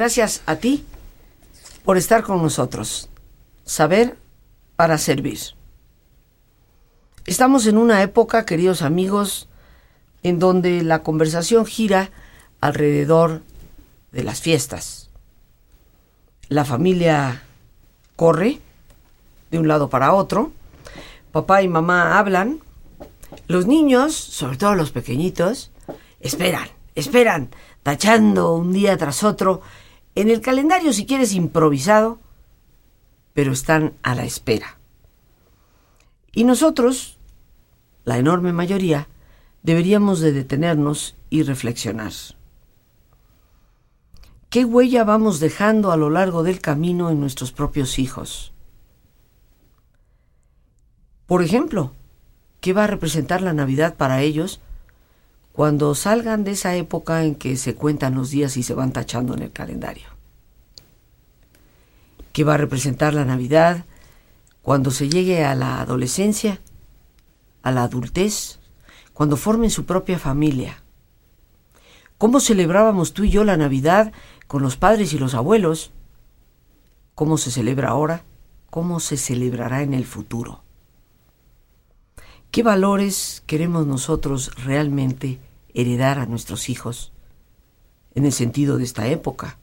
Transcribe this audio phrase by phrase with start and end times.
[0.00, 0.86] Gracias a ti
[1.84, 3.10] por estar con nosotros.
[3.66, 4.16] Saber
[4.74, 5.38] para servir.
[7.26, 9.50] Estamos en una época, queridos amigos,
[10.22, 12.08] en donde la conversación gira
[12.62, 13.42] alrededor
[14.10, 15.10] de las fiestas.
[16.48, 17.42] La familia
[18.16, 18.58] corre
[19.50, 20.50] de un lado para otro,
[21.30, 22.60] papá y mamá hablan,
[23.48, 25.72] los niños, sobre todo los pequeñitos,
[26.20, 27.50] esperan, esperan,
[27.82, 29.60] tachando un día tras otro,
[30.14, 32.18] en el calendario si quieres improvisado,
[33.32, 34.78] pero están a la espera.
[36.32, 37.18] Y nosotros,
[38.04, 39.08] la enorme mayoría,
[39.62, 42.12] deberíamos de detenernos y reflexionar.
[44.48, 48.52] ¿Qué huella vamos dejando a lo largo del camino en nuestros propios hijos?
[51.26, 51.92] Por ejemplo,
[52.60, 54.60] ¿qué va a representar la Navidad para ellos
[55.52, 59.34] cuando salgan de esa época en que se cuentan los días y se van tachando
[59.34, 60.08] en el calendario?
[62.32, 63.84] ¿Qué va a representar la Navidad
[64.62, 66.60] cuando se llegue a la adolescencia,
[67.62, 68.60] a la adultez,
[69.12, 70.82] cuando formen su propia familia?
[72.18, 74.12] ¿Cómo celebrábamos tú y yo la Navidad
[74.46, 75.90] con los padres y los abuelos?
[77.14, 78.24] ¿Cómo se celebra ahora?
[78.68, 80.62] ¿Cómo se celebrará en el futuro?
[82.50, 85.38] ¿Qué valores queremos nosotros realmente
[85.72, 87.12] heredar a nuestros hijos
[88.16, 89.56] en el sentido de esta época?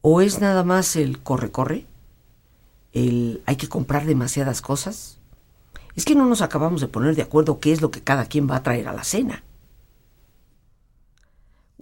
[0.00, 1.84] ¿O es nada más el corre-corre?
[2.94, 5.18] ¿El hay que comprar demasiadas cosas?
[5.94, 8.50] Es que no nos acabamos de poner de acuerdo qué es lo que cada quien
[8.50, 9.44] va a traer a la cena.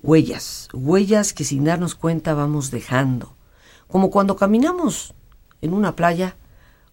[0.03, 3.37] Huellas, huellas que sin darnos cuenta vamos dejando,
[3.87, 5.15] como cuando caminamos
[5.61, 6.35] en una playa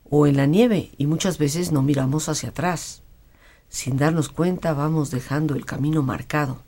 [0.09, 3.01] o en la nieve y muchas veces no miramos hacia atrás.
[3.69, 6.63] Sin darnos cuenta vamos dejando el camino marcado.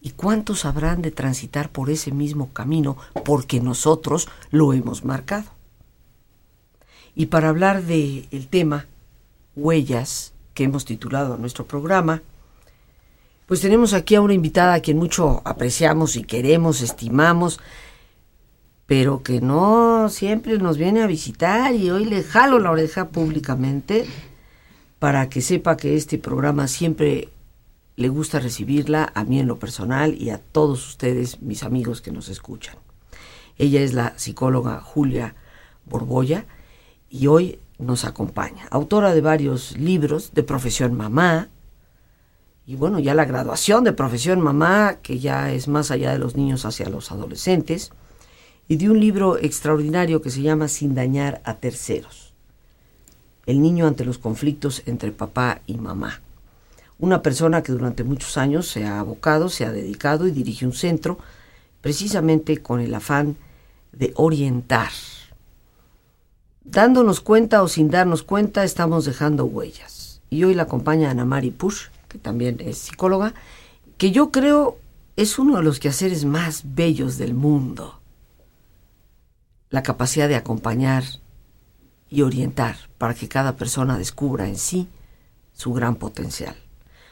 [0.00, 5.50] ¿Y cuántos habrán de transitar por ese mismo camino porque nosotros lo hemos marcado?
[7.14, 8.86] Y para hablar del el tema
[9.56, 12.22] huellas que hemos titulado a nuestro programa,
[13.46, 17.58] pues tenemos aquí a una invitada a quien mucho apreciamos y queremos, estimamos,
[18.88, 24.06] pero que no siempre nos viene a visitar y hoy le jalo la oreja públicamente
[24.98, 27.28] para que sepa que este programa siempre
[27.96, 32.12] le gusta recibirla, a mí en lo personal y a todos ustedes, mis amigos que
[32.12, 32.76] nos escuchan.
[33.58, 35.34] Ella es la psicóloga Julia
[35.84, 36.46] Borbolla
[37.10, 41.48] y hoy nos acompaña, autora de varios libros de profesión mamá,
[42.64, 46.36] y bueno, ya la graduación de profesión mamá, que ya es más allá de los
[46.36, 47.92] niños hacia los adolescentes,
[48.68, 52.34] y de un libro extraordinario que se llama Sin dañar a terceros.
[53.46, 56.20] El niño ante los conflictos entre papá y mamá.
[56.98, 60.74] Una persona que durante muchos años se ha abocado, se ha dedicado y dirige un
[60.74, 61.18] centro
[61.80, 63.36] precisamente con el afán
[63.92, 64.90] de orientar.
[66.62, 70.20] Dándonos cuenta o sin darnos cuenta, estamos dejando huellas.
[70.28, 73.32] Y hoy la acompaña Ana Mari Push, que también es psicóloga,
[73.96, 74.76] que yo creo
[75.16, 77.97] es uno de los quehaceres más bellos del mundo
[79.70, 81.04] la capacidad de acompañar
[82.10, 84.88] y orientar para que cada persona descubra en sí
[85.52, 86.56] su gran potencial.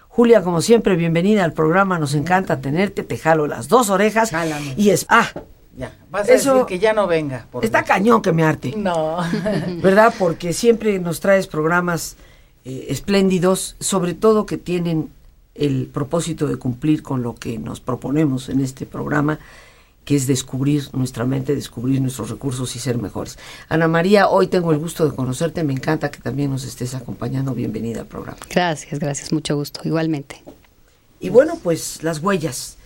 [0.09, 4.33] Julia, como siempre, bienvenida al programa, nos encanta tenerte, te jalo las dos orejas
[4.77, 5.31] y es ah,
[5.77, 7.47] ya, vas a decir que ya no venga.
[7.61, 8.73] está cañón que me arte.
[8.75, 9.19] No.
[9.83, 10.15] ¿Verdad?
[10.19, 12.17] Porque siempre nos traes programas
[12.65, 15.11] eh, espléndidos, sobre todo que tienen
[15.55, 19.38] el propósito de cumplir con lo que nos proponemos en este programa
[20.06, 23.39] que es descubrir nuestra mente, descubrir nuestros recursos y ser mejores.
[23.69, 27.53] Ana María, hoy tengo el gusto de conocerte, me encanta que también nos estés acompañando,
[27.55, 28.39] bienvenida al programa.
[28.49, 30.41] Gracias, gracias, mucho gusto, igualmente.
[31.19, 32.76] Y bueno, pues las huellas.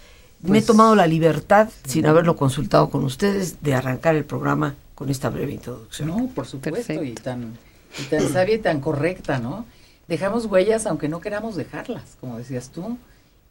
[0.41, 4.77] me he pues tomado la libertad, sin haberlo consultado con ustedes, de arrancar el programa
[4.95, 6.09] con esta breve introducción.
[6.09, 7.59] No, por supuesto, y tan,
[7.99, 9.67] y tan sabia y tan correcta, ¿no?
[10.09, 12.97] Dejamos huellas aunque no queramos dejarlas, como decías tú.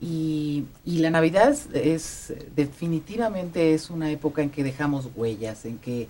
[0.02, 6.08] Y, la Navidad es, definitivamente es una época en que dejamos huellas, en que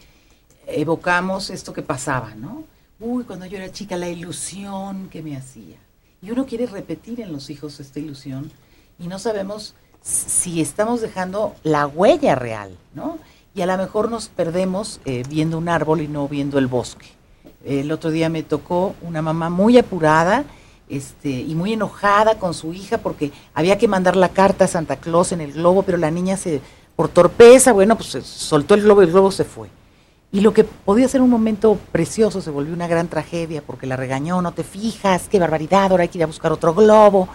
[0.68, 2.64] evocamos esto que pasaba, ¿no?
[3.00, 5.78] Uy, cuando yo era chica, la ilusión que me hacía.
[6.22, 8.52] Y uno quiere repetir en los hijos esta ilusión
[9.00, 13.18] y no sabemos si estamos dejando la huella real, ¿no?
[13.56, 17.08] Y a lo mejor nos perdemos eh, viendo un árbol y no viendo el bosque.
[17.64, 20.46] El otro día me tocó una mamá muy apurada
[20.90, 24.98] este, y muy enojada con su hija porque había que mandar la carta a Santa
[24.98, 26.62] Claus en el globo, pero la niña se,
[26.96, 29.70] por torpeza, bueno, pues soltó el globo y el globo se fue.
[30.32, 33.96] Y lo que podía ser un momento precioso se volvió una gran tragedia porque la
[33.96, 37.30] regañó, no te fijas, qué barbaridad, ahora hay que ir a buscar otro globo.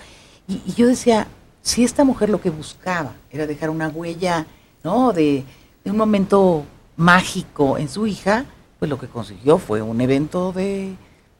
[0.46, 1.26] Y, y yo decía,
[1.62, 4.46] si esta mujer lo que buscaba era dejar una huella
[4.84, 5.12] ¿no?
[5.12, 5.44] De,
[5.82, 6.64] de un momento
[6.96, 8.44] mágico en su hija,
[8.78, 10.94] pues lo que consiguió fue un evento de,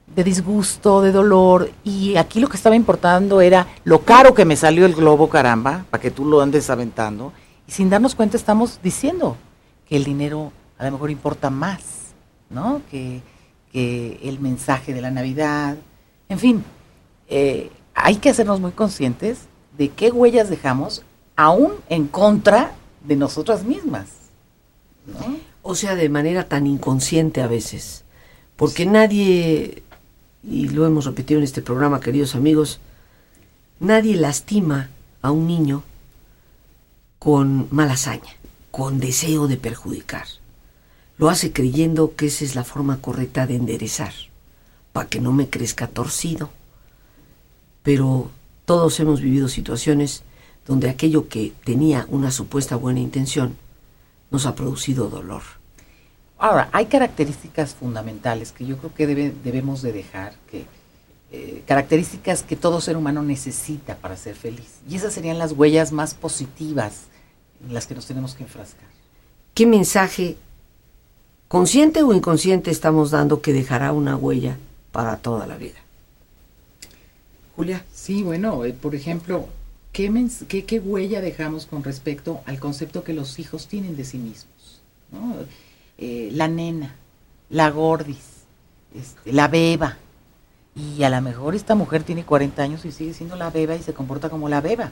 [0.07, 4.55] de disgusto, de dolor, y aquí lo que estaba importando era lo caro que me
[4.55, 7.33] salió el globo, caramba, para que tú lo andes aventando,
[7.67, 9.37] y sin darnos cuenta estamos diciendo
[9.87, 12.13] que el dinero a lo mejor importa más,
[12.49, 12.81] ¿no?
[12.91, 13.21] Que,
[13.71, 15.77] que el mensaje de la Navidad,
[16.29, 16.63] en fin,
[17.27, 19.39] eh, hay que hacernos muy conscientes
[19.77, 21.03] de qué huellas dejamos,
[21.35, 22.71] aún en contra
[23.03, 24.07] de nosotras mismas,
[25.05, 25.37] ¿no?
[25.61, 28.03] O sea, de manera tan inconsciente a veces,
[28.55, 29.83] porque nadie
[30.49, 32.79] y lo hemos repetido en este programa, queridos amigos,
[33.79, 34.89] nadie lastima
[35.21, 35.83] a un niño
[37.19, 38.35] con mala hazaña,
[38.71, 40.27] con deseo de perjudicar.
[41.17, 44.13] Lo hace creyendo que esa es la forma correcta de enderezar,
[44.93, 46.51] para que no me crezca torcido.
[47.83, 48.29] Pero
[48.65, 50.23] todos hemos vivido situaciones
[50.67, 53.55] donde aquello que tenía una supuesta buena intención
[54.31, 55.43] nos ha producido dolor.
[56.37, 60.65] Ahora, hay características fundamentales que yo creo que debe, debemos de dejar, que
[61.31, 64.79] eh, características que todo ser humano necesita para ser feliz.
[64.87, 67.03] Y esas serían las huellas más positivas
[67.65, 68.87] en las que nos tenemos que enfrascar.
[69.53, 70.37] ¿Qué mensaje,
[71.47, 74.57] consciente o inconsciente, estamos dando que dejará una huella
[74.91, 75.79] para toda la vida?
[77.55, 77.85] Julia.
[77.93, 79.47] Sí, bueno, eh, por ejemplo,
[79.93, 80.11] ¿qué,
[80.47, 84.81] qué, ¿qué huella dejamos con respecto al concepto que los hijos tienen de sí mismos?
[85.11, 85.35] ¿no?
[85.97, 86.95] Eh, la nena,
[87.49, 88.45] la gordis,
[88.93, 89.97] este, la beba.
[90.75, 93.81] Y a lo mejor esta mujer tiene 40 años y sigue siendo la beba y
[93.81, 94.91] se comporta como la beba.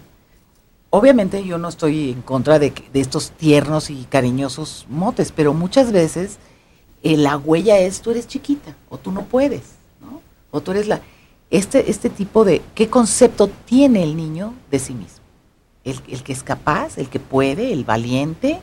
[0.89, 6.37] Obviamente yo no estoy en contra de, estos tiernos y cariñosos motes, pero muchas veces
[7.01, 9.63] eh, la huella es tú eres chiquita o tú no puedes.
[10.51, 11.01] O tú eres la...
[11.49, 12.61] Este, este tipo de...
[12.75, 15.23] ¿Qué concepto tiene el niño de sí mismo?
[15.83, 18.61] El, el que es capaz, el que puede, el valiente,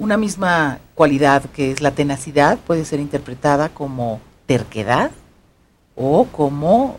[0.00, 5.10] una misma cualidad que es la tenacidad puede ser interpretada como terquedad
[5.94, 6.96] o como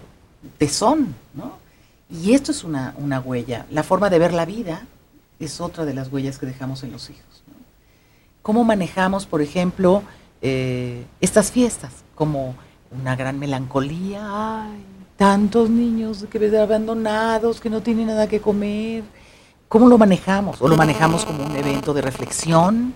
[0.60, 1.58] tesón, ¿no?
[2.12, 3.66] Y esto es una, una huella.
[3.72, 4.86] La forma de ver la vida
[5.40, 7.44] es otra de las huellas que dejamos en los hijos.
[8.44, 10.04] ¿Cómo manejamos, por ejemplo,
[10.42, 11.92] eh, estas fiestas?
[12.14, 12.56] Como
[12.92, 14.84] una gran melancolía, ay,
[15.18, 19.04] tantos niños que ven abandonados, que no tienen nada que comer.
[19.72, 20.62] ¿Cómo lo manejamos?
[20.62, 22.94] ¿O lo manejamos como un evento de reflexión?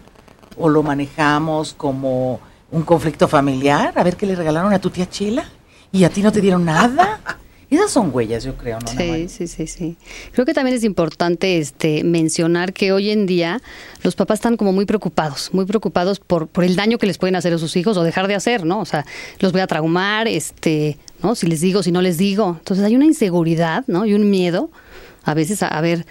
[0.57, 3.93] ¿O lo manejamos como un conflicto familiar?
[3.95, 5.45] A ver qué le regalaron a tu tía Chila
[5.93, 7.21] y a ti no te dieron nada.
[7.69, 8.87] Esas son huellas, yo creo, ¿no?
[8.89, 9.95] Sí, sí, sí, sí.
[10.33, 13.61] Creo que también es importante este, mencionar que hoy en día
[14.03, 17.37] los papás están como muy preocupados, muy preocupados por, por el daño que les pueden
[17.37, 18.81] hacer a sus hijos o dejar de hacer, ¿no?
[18.81, 19.05] O sea,
[19.39, 21.35] los voy a traumar, este, ¿no?
[21.35, 22.57] Si les digo, si no les digo.
[22.59, 24.05] Entonces hay una inseguridad, ¿no?
[24.05, 24.69] Y un miedo
[25.23, 26.05] a veces a, a ver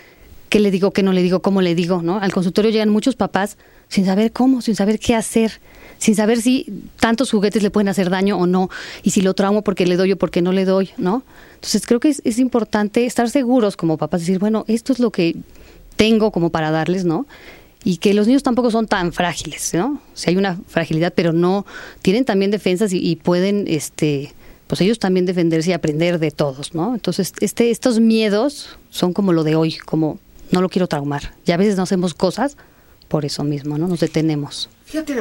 [0.54, 2.20] qué le digo, qué no le digo, cómo le digo, ¿no?
[2.20, 3.58] Al consultorio llegan muchos papás
[3.88, 5.60] sin saber cómo, sin saber qué hacer,
[5.98, 8.70] sin saber si tantos juguetes le pueden hacer daño o no,
[9.02, 11.24] y si lo traumo porque le doy o porque no le doy, ¿no?
[11.56, 15.10] Entonces creo que es, es importante estar seguros como papás, decir, bueno, esto es lo
[15.10, 15.34] que
[15.96, 17.26] tengo como para darles, ¿no?
[17.82, 19.94] Y que los niños tampoco son tan frágiles, ¿no?
[19.94, 21.66] O hay una fragilidad, pero no,
[22.00, 24.32] tienen también defensas y, y pueden, este,
[24.68, 26.94] pues ellos también defenderse y aprender de todos, ¿no?
[26.94, 30.20] Entonces, este, estos miedos son como lo de hoy, como
[30.50, 31.34] no lo quiero traumar.
[31.46, 32.56] Y a veces no hacemos cosas
[33.08, 33.86] por eso mismo, ¿no?
[33.86, 34.68] Nos detenemos.
[34.86, 35.14] Fíjate,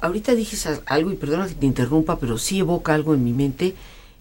[0.00, 3.74] ahorita dijiste algo, y perdona que te interrumpa, pero sí evoca algo en mi mente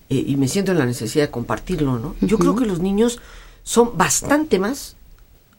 [0.09, 2.15] eh, y me siento en la necesidad de compartirlo, ¿no?
[2.21, 3.19] Yo creo que los niños
[3.63, 4.95] son bastante más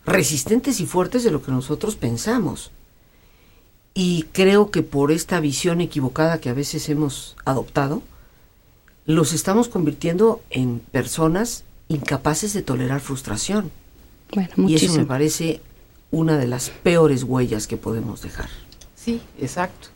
[0.04, 2.70] resistentes y fuertes de lo que nosotros pensamos.
[3.94, 8.02] Y creo que por esta visión equivocada que a veces hemos adoptado,
[9.06, 13.70] los estamos convirtiendo en personas incapaces de tolerar frustración.
[14.34, 15.60] Bueno, Y eso me parece
[16.10, 18.48] una de las peores huellas que podemos dejar.
[18.94, 19.88] Sí, exacto.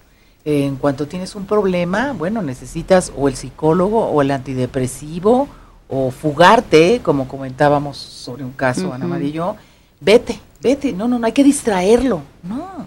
[0.44, 5.48] En cuanto tienes un problema, bueno, necesitas o el psicólogo o el antidepresivo
[5.88, 9.06] o fugarte, como comentábamos sobre un caso, Ana.
[9.06, 9.56] María y yo,
[10.00, 12.86] vete, vete, no, no, no hay que distraerlo, no.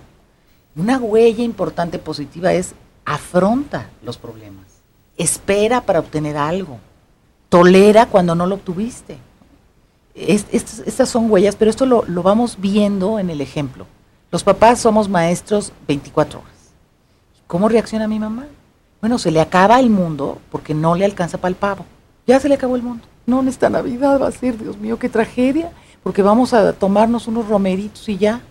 [0.75, 2.73] Una huella importante positiva es
[3.05, 4.65] afronta los problemas,
[5.17, 6.79] espera para obtener algo,
[7.49, 9.17] tolera cuando no lo obtuviste.
[10.17, 13.85] Es- est- estas son huellas, pero esto lo, lo vamos viendo en el ejemplo.
[14.31, 16.51] Los papás somos maestros 24 horas.
[17.45, 18.47] ¿Cómo reacciona mi mamá?
[18.99, 21.85] Bueno, se le acaba el mundo porque no le alcanza para el pavo.
[22.25, 23.05] Ya se le acabó el mundo.
[23.25, 25.71] No, en esta Navidad va a ser, Dios mío, qué tragedia,
[26.03, 28.41] porque vamos a tomarnos unos romeritos y ya.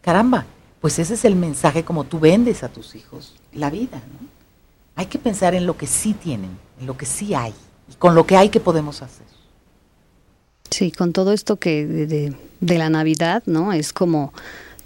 [0.00, 0.46] Caramba,
[0.80, 4.00] pues ese es el mensaje como tú vendes a tus hijos la vida.
[4.94, 6.50] Hay que pensar en lo que sí tienen,
[6.80, 7.52] en lo que sí hay,
[7.90, 9.26] y con lo que hay que podemos hacer.
[10.76, 12.06] Sí, con todo esto que de,
[12.60, 13.72] de- la Navidad, ¿no?
[13.72, 14.34] Es como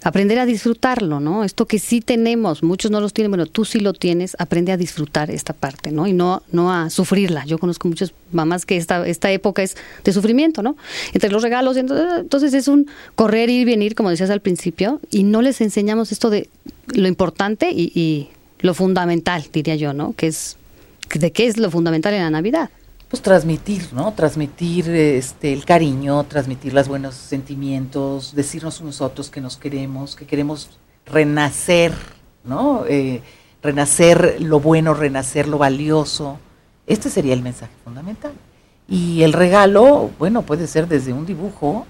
[0.03, 1.43] aprender a disfrutarlo, ¿no?
[1.43, 4.77] Esto que sí tenemos, muchos no los tienen, bueno, tú sí lo tienes, aprende a
[4.77, 6.07] disfrutar esta parte, ¿no?
[6.07, 7.43] Y no, no a sufrirla.
[7.45, 10.77] Yo conozco muchas mamás que esta, esta época es de sufrimiento, ¿no?
[11.11, 15.41] Entre los regalos, entonces, es un correr, ir venir, como decías al principio, y no
[15.41, 16.47] les enseñamos esto de
[16.95, 18.29] lo importante y, y
[18.61, 20.13] lo fundamental, diría yo, ¿no?
[20.13, 20.55] Que es,
[21.13, 22.69] de qué es lo fundamental en la Navidad
[23.11, 24.13] pues transmitir, ¿no?
[24.13, 30.25] Transmitir este el cariño, transmitir los buenos sentimientos, decirnos unos otros que nos queremos, que
[30.25, 30.69] queremos
[31.05, 31.93] renacer,
[32.45, 32.85] ¿no?
[32.87, 33.21] Eh,
[33.61, 36.39] renacer lo bueno, renacer lo valioso.
[36.87, 38.31] Este sería el mensaje fundamental.
[38.87, 41.85] Y el regalo, bueno, puede ser desde un dibujo,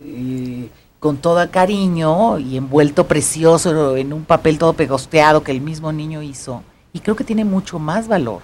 [0.00, 5.92] eh, con todo cariño y envuelto precioso en un papel todo pegosteado que el mismo
[5.92, 6.64] niño hizo.
[6.92, 8.42] Y creo que tiene mucho más valor,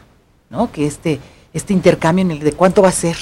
[0.49, 0.71] ¿no?
[0.71, 1.19] Que este
[1.53, 3.17] este intercambio en el de cuánto va a ser.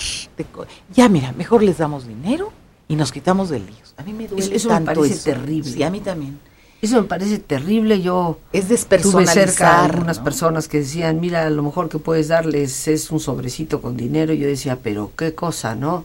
[0.95, 2.53] ya, mira, mejor les damos dinero
[2.89, 3.95] y nos quitamos de líos.
[3.97, 5.71] A mí me duele eso tanto me parece terrible.
[5.71, 6.39] Sí, a mí también.
[6.81, 8.01] Eso me parece terrible.
[8.01, 12.29] Yo es despersonalizar, tuve cerca a algunas personas que decían, mira, lo mejor que puedes
[12.29, 14.33] darles es un sobrecito con dinero.
[14.33, 16.05] Y yo decía, pero qué cosa, ¿no?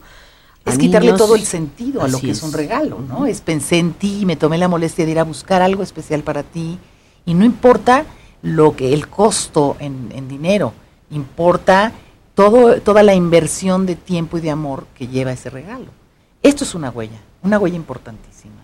[0.64, 2.42] es quitarle todo el sentido a lo que es.
[2.42, 3.26] un regalo, ¿no?
[3.26, 6.42] Es pensé en ti, me tomé la molestia de ir a buscar algo especial para
[6.42, 6.78] ti
[7.26, 8.06] y no importa
[8.42, 10.72] lo que el costo en, en dinero,
[11.10, 11.92] importa
[12.34, 15.86] todo, toda la inversión de tiempo y de amor que lleva ese regalo.
[16.42, 18.54] Esto es una huella, una huella importantísima.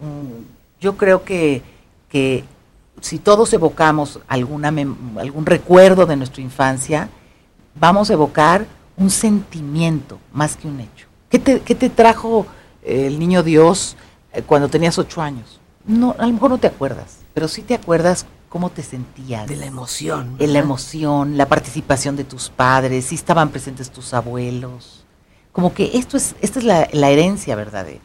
[0.00, 1.62] Mm, yo creo que,
[2.08, 2.44] que
[3.00, 7.08] si todos evocamos alguna algún recuerdo de nuestra infancia,
[7.74, 8.66] vamos a evocar
[8.96, 11.06] un sentimiento más que un hecho.
[11.28, 12.46] ¿Qué te, qué te trajo
[12.82, 13.96] el niño Dios
[14.32, 15.60] eh, cuando tenías ocho años?
[15.84, 19.46] No, a lo mejor no te acuerdas, pero sí te acuerdas cómo te sentías.
[19.46, 20.36] De la emoción.
[20.38, 25.04] En la emoción, la participación de tus padres, si estaban presentes tus abuelos.
[25.52, 28.00] Como que esto es, esta es la, la herencia verdadera.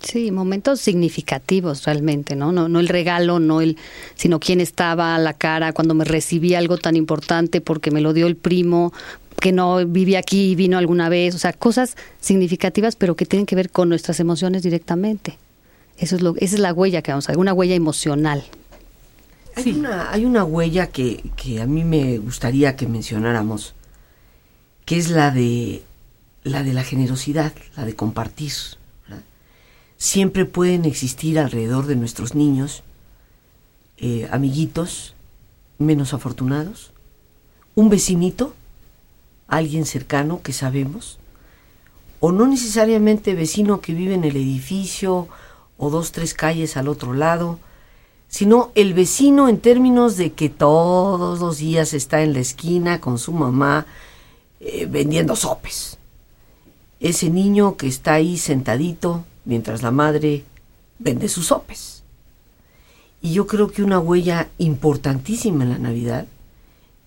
[0.00, 2.52] Sí, momentos significativos realmente, ¿no?
[2.52, 2.68] ¿no?
[2.68, 3.76] No el regalo, no el,
[4.14, 8.12] sino quién estaba a la cara cuando me recibí algo tan importante porque me lo
[8.12, 8.92] dio el primo
[9.40, 13.46] que no vivía aquí y vino alguna vez, o sea, cosas significativas pero que tienen
[13.46, 15.36] que ver con nuestras emociones directamente.
[15.96, 18.44] Eso es lo, esa es la huella que vamos a ver, una huella emocional
[19.58, 21.22] hay, una, hay una huella que,
[21.60, 23.74] a mí me gustaría que mencionáramos,
[24.84, 25.82] que es la de
[26.44, 28.52] la de la generosidad, la de compartir.
[29.96, 32.84] Siempre pueden existir alrededor de nuestros niños
[33.96, 35.14] eh, amiguitos
[35.78, 36.92] menos afortunados,
[37.74, 38.54] un vecinito,
[39.48, 41.18] alguien cercano que sabemos,
[42.20, 45.28] o no necesariamente vecino que vive en el edificio
[45.76, 47.58] o dos, tres calles al otro lado,
[48.28, 53.18] sino el vecino en términos de que todos los días está en la esquina con
[53.18, 53.86] su mamá
[54.60, 55.98] eh, vendiendo sopes.
[57.00, 60.44] Ese niño que está ahí sentadito mientras la madre
[60.98, 62.02] vende sus sopes.
[63.22, 66.26] Y yo creo que una huella importantísima en la Navidad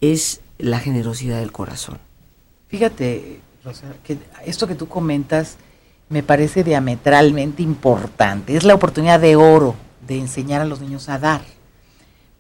[0.02, 2.00] es la generosidad del corazón.
[2.68, 5.58] Fíjate, Rosa, que esto que tú comentas
[6.10, 8.58] me parece diametralmente importante.
[8.58, 9.76] Es la oportunidad de oro
[10.08, 11.42] de enseñar a los niños a dar.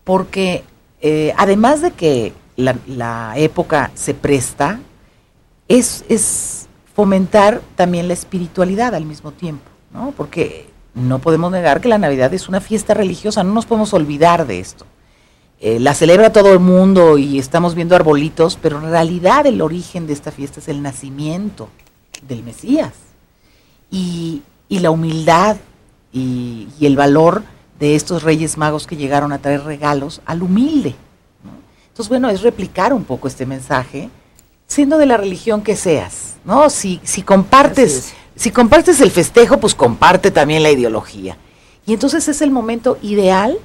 [0.03, 0.63] Porque
[1.01, 4.80] eh, además de que la, época se presta,
[5.68, 9.63] es, es, fomentar también la espiritualidad al mismo tiempo,
[9.94, 10.13] ¿no?
[10.15, 14.46] Porque no podemos negar que la Navidad es una fiesta religiosa, no nos podemos olvidar
[14.46, 14.86] de esto.
[15.62, 20.06] Eh, la celebra todo el mundo y estamos viendo arbolitos, pero en realidad el origen
[20.06, 21.70] de esta fiesta es el nacimiento
[22.27, 22.94] del Mesías.
[23.89, 25.58] Y, y la humildad
[26.12, 27.44] y, el valor
[27.80, 30.96] de estos reyes magos que llegaron a traer regalos al humilde.
[31.88, 34.10] Entonces, bueno, es replicar un poco este mensaje,
[34.68, 36.70] siendo de la religión que seas, ¿no?
[36.70, 41.38] Si, si compartes, si compartes el festejo, pues comparte también la ideología.
[41.86, 43.58] Y entonces es el momento ideal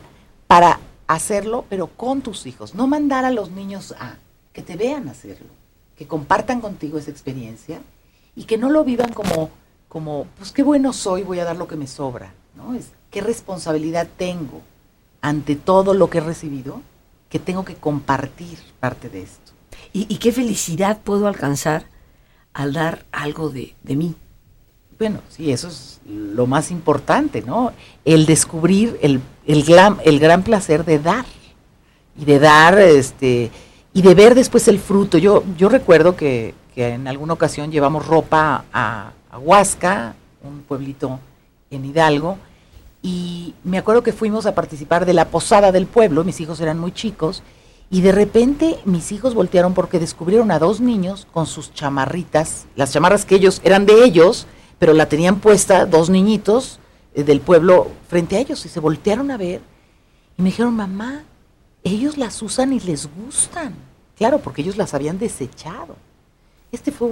[0.46, 4.16] para hacerlo, pero con tus hijos, no mandar a los niños a
[4.52, 5.48] que te vean hacerlo,
[5.96, 7.80] que compartan contigo esa experiencia
[8.34, 9.50] y que no lo vivan como
[9.88, 12.74] como, pues qué bueno soy, voy a dar lo que me sobra, ¿no?
[12.74, 14.62] Es qué responsabilidad tengo
[15.20, 16.82] ante todo lo que he recibido,
[17.28, 19.52] que tengo que compartir parte de esto.
[19.92, 21.86] ¿Y, qué felicidad puedo alcanzar
[22.52, 24.14] al dar algo de, mí?
[24.98, 27.72] Bueno, sí, eso es lo más importante, ¿no?
[28.04, 31.24] El descubrir el, el, gran, el gran placer de dar
[32.18, 33.50] y de dar, este,
[33.94, 35.16] y de ver después el fruto.
[35.16, 41.20] Yo, yo recuerdo que, que en alguna ocasión llevamos ropa a, Huasca, un pueblito
[41.70, 42.38] en Hidalgo,
[43.02, 46.78] y me acuerdo que fuimos a participar de la posada del pueblo, mis hijos eran
[46.78, 47.42] muy chicos,
[47.90, 52.92] y de repente mis hijos voltearon porque descubrieron a dos niños con sus chamarritas, las
[52.92, 54.46] chamarras que ellos eran de ellos,
[54.78, 56.80] pero la tenían puesta dos niñitos
[57.14, 59.60] eh, del pueblo frente a ellos y se voltearon a ver
[60.36, 61.22] y me dijeron, mamá,
[61.82, 63.74] ellos las usan y les gustan.
[64.16, 65.96] Claro, porque ellos las habían desechado.
[66.72, 67.08] Este fue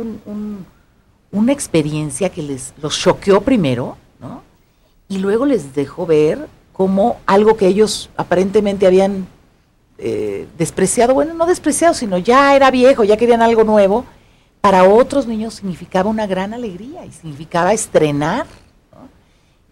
[1.34, 4.42] una experiencia que les los choqueó primero, ¿no?
[5.08, 9.26] Y luego les dejó ver como algo que ellos aparentemente habían
[9.98, 14.04] eh, despreciado, bueno, no despreciado, sino ya era viejo, ya querían algo nuevo,
[14.60, 18.46] para otros niños significaba una gran alegría y significaba estrenar.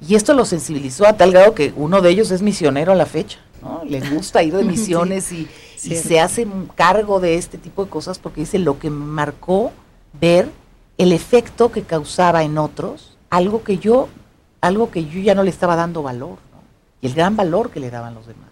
[0.07, 3.07] Y esto lo sensibilizó a tal grado que uno de ellos es misionero a la
[3.07, 3.38] fecha.
[3.62, 3.83] ¿no?
[3.85, 8.42] Le gusta ir de misiones y, se hace cargo de este tipo de cosas porque
[8.42, 9.73] dice lo que me marcó
[10.12, 10.49] ver
[10.99, 14.08] el efecto que causaba en otros, algo que yo,
[14.61, 16.38] algo que yo ya no le estaba dando valor,
[17.00, 18.50] y el gran valor que le daban los demás.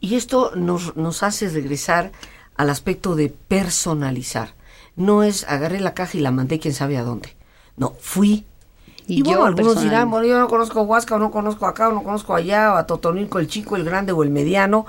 [0.00, 2.12] Y esto nos, nos hace regresar
[2.56, 4.54] al aspecto de personalizar.
[4.96, 7.36] No es agarré la caja y la mandé quién sabe a dónde.
[7.76, 8.44] No, fui.
[9.06, 11.92] Y, bueno, algunos dirán, bueno, yo no conozco a Huasca, o no conozco acá, o
[11.92, 14.86] no conozco allá, o a Totonilco, el chico, el grande o el mediano.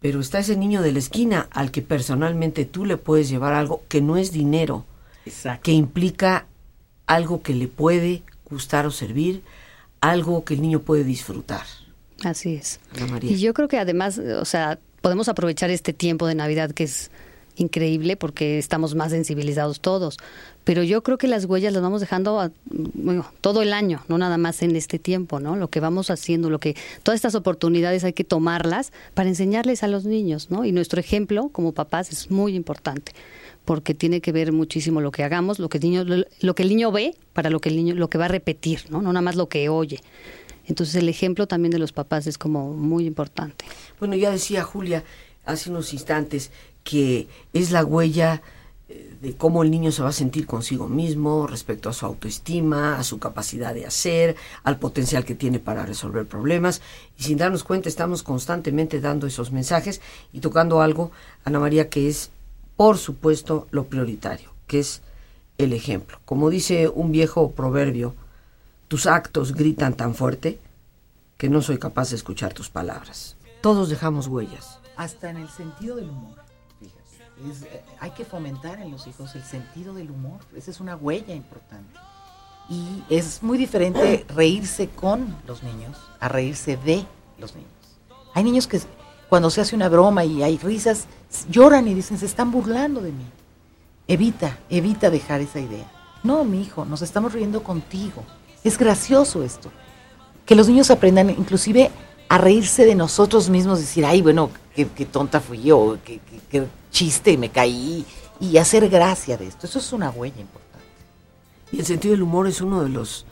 [0.00, 3.82] Pero está ese niño de la esquina al que personalmente tú le puedes llevar algo
[3.88, 4.84] que no es dinero,
[5.62, 6.46] que implica
[7.06, 9.42] algo que le puede gustar o servir,
[10.00, 11.64] algo que el niño puede disfrutar.
[12.24, 12.80] Así es.
[13.22, 17.10] Y yo creo que además, o sea, podemos aprovechar este tiempo de Navidad que es
[17.56, 20.18] increíble porque estamos más sensibilizados todos.
[20.64, 22.52] Pero yo creo que las huellas las vamos dejando
[23.40, 25.56] todo el año, no nada más en este tiempo, ¿no?
[25.56, 29.88] Lo que vamos haciendo, lo que todas estas oportunidades hay que tomarlas para enseñarles a
[29.88, 30.64] los niños, ¿no?
[30.64, 33.12] Y nuestro ejemplo como papás es muy importante
[33.68, 36.02] porque tiene que ver muchísimo lo que hagamos, lo que el niño
[36.40, 38.86] lo que el niño ve para lo que el niño lo que va a repetir,
[38.88, 39.02] ¿no?
[39.02, 40.00] No nada más lo que oye.
[40.64, 43.66] Entonces el ejemplo también de los papás es como muy importante.
[44.00, 45.04] Bueno, ya decía Julia
[45.44, 46.50] hace unos instantes
[46.82, 48.40] que es la huella
[48.88, 52.98] eh, de cómo el niño se va a sentir consigo mismo respecto a su autoestima,
[52.98, 56.80] a su capacidad de hacer, al potencial que tiene para resolver problemas.
[57.18, 60.00] Y sin darnos cuenta estamos constantemente dando esos mensajes
[60.32, 61.10] y tocando algo,
[61.44, 62.30] Ana María, que es,
[62.78, 65.02] por supuesto, lo prioritario, que es
[65.58, 66.20] el ejemplo.
[66.24, 68.14] Como dice un viejo proverbio,
[68.86, 70.60] tus actos gritan tan fuerte
[71.36, 73.36] que no soy capaz de escuchar tus palabras.
[73.62, 74.78] Todos dejamos huellas.
[74.96, 76.36] Hasta en el sentido del humor.
[77.40, 80.38] Eh, hay que fomentar en los hijos el sentido del humor.
[80.54, 81.98] Esa es una huella importante.
[82.68, 87.04] Y es muy diferente reírse con los niños a reírse de
[87.40, 87.72] los niños.
[88.34, 88.80] Hay niños que
[89.28, 91.06] cuando se hace una broma y hay risas,
[91.50, 93.24] lloran y dicen, se están burlando de mí.
[94.06, 95.90] Evita, evita dejar esa idea.
[96.22, 98.24] No, mi hijo, nos estamos riendo contigo.
[98.64, 99.70] Es gracioso esto.
[100.46, 101.90] Que los niños aprendan inclusive
[102.28, 107.36] a reírse de nosotros mismos, decir, ay, bueno, qué, tonta fui yo, qué, qué, chiste,
[107.36, 108.04] me caí,
[108.40, 109.66] y hacer gracia de esto.
[109.66, 110.78] Eso es una huella importante.
[111.72, 113.26] Y el sentido del humor es uno de los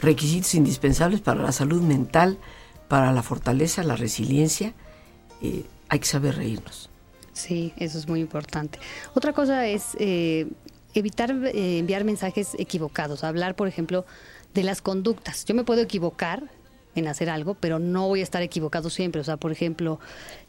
[0.00, 2.38] requisitos indispensables para la salud mental,
[2.88, 4.74] para la fortaleza, la resiliencia.
[5.42, 6.90] Eh, hay que saber reírnos.
[7.32, 8.78] Sí, eso es muy importante.
[9.14, 10.46] Otra cosa es eh,
[10.94, 14.06] evitar eh, enviar mensajes equivocados, hablar, por ejemplo,
[14.54, 15.44] de las conductas.
[15.44, 16.44] Yo me puedo equivocar
[16.94, 19.20] en hacer algo, pero no voy a estar equivocado siempre.
[19.20, 20.00] O sea, por ejemplo,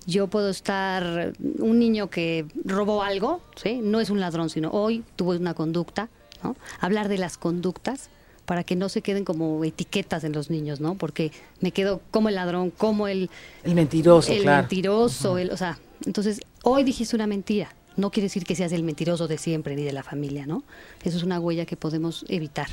[0.06, 3.82] yo puedo estar, un niño que robó algo, ¿sí?
[3.84, 6.08] no es un ladrón, sino hoy tuvo una conducta,
[6.42, 6.56] ¿no?
[6.80, 8.10] Hablar de las conductas
[8.48, 10.96] para que no se queden como etiquetas en los niños, ¿no?
[10.96, 11.32] Porque
[11.62, 13.30] me quedo como el ladrón, como el...
[13.64, 17.76] El mentiroso, el mentiroso, el, o sea, entonces, hoy dijiste una mentira.
[17.96, 20.64] No quiere decir que seas el mentiroso de siempre ni de la familia, ¿no?
[21.04, 22.68] Eso es una huella que podemos evitar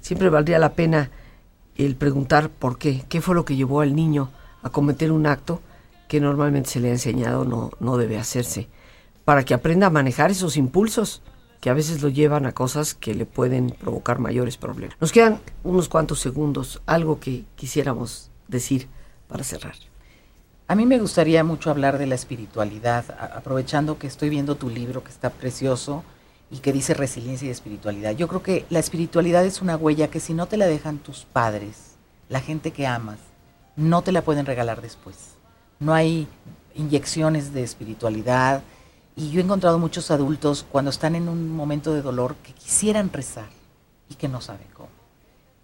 [0.00, 1.10] siempre valdría la pena
[1.76, 4.30] el preguntar por qué, qué fue lo que llevó al niño
[4.62, 5.60] a cometer un acto
[6.08, 8.68] que normalmente se le ha enseñado no, no debe hacerse,
[9.24, 11.22] para que aprenda a manejar esos impulsos
[11.60, 14.96] que a veces lo llevan a cosas que le pueden provocar mayores problemas.
[15.00, 18.88] Nos quedan unos cuantos segundos, algo que quisiéramos decir
[19.28, 19.74] para cerrar.
[20.68, 25.02] A mí me gustaría mucho hablar de la espiritualidad, aprovechando que estoy viendo tu libro
[25.02, 26.04] que está precioso
[26.50, 28.12] y que dice resiliencia y espiritualidad.
[28.12, 31.24] Yo creo que la espiritualidad es una huella que si no te la dejan tus
[31.24, 31.96] padres,
[32.28, 33.18] la gente que amas,
[33.76, 35.16] no te la pueden regalar después.
[35.80, 36.28] No hay
[36.74, 38.62] inyecciones de espiritualidad
[39.18, 43.12] y yo he encontrado muchos adultos cuando están en un momento de dolor que quisieran
[43.12, 43.48] rezar
[44.08, 44.90] y que no saben cómo.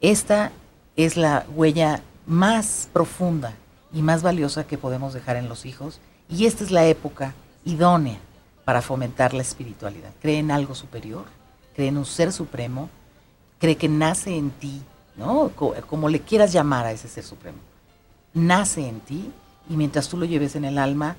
[0.01, 0.51] Esta
[0.97, 3.55] es la huella más profunda
[3.93, 7.33] y más valiosa que podemos dejar en los hijos y esta es la época
[7.65, 8.19] idónea
[8.65, 10.11] para fomentar la espiritualidad.
[10.21, 11.25] Cree en algo superior,
[11.77, 12.91] cree en un ser supremo,
[13.61, 14.83] cree que nace en ti,
[15.17, 15.53] ¿no?
[15.89, 17.59] Como le quieras llamar a ese ser supremo.
[18.33, 19.31] Nace en ti
[19.71, 21.17] y mientras tú lo lleves en el alma,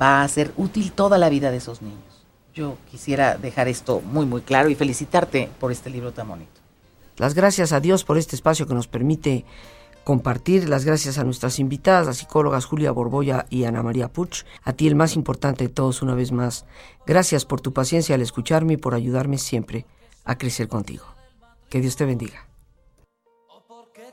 [0.00, 2.26] va a ser útil toda la vida de esos niños.
[2.54, 6.60] Yo quisiera dejar esto muy, muy claro y felicitarte por este libro tan bonito.
[7.16, 9.44] Las gracias a Dios por este espacio que nos permite
[10.04, 10.68] compartir.
[10.68, 14.44] Las gracias a nuestras invitadas, las psicólogas Julia Borboya y Ana María Puch.
[14.64, 16.64] A ti el más importante de todos una vez más.
[17.06, 19.86] Gracias por tu paciencia al escucharme y por ayudarme siempre
[20.24, 21.04] a crecer contigo.
[21.68, 22.46] Que Dios te bendiga.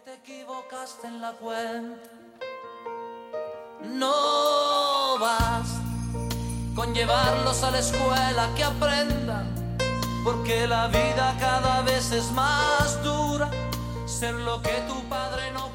[0.04, 1.34] te equivocaste en la
[3.84, 4.67] No
[6.94, 9.48] llevarlos a la escuela que aprendan,
[10.24, 13.50] porque la vida cada vez es más dura,
[14.06, 15.70] ser lo que tu padre no